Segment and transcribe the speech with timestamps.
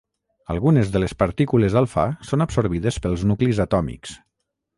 [0.51, 4.17] Algunes de les partícules alfa són absorbides pels nuclis atòmics.